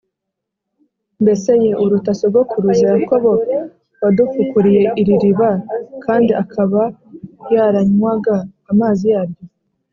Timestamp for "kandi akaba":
6.03-6.81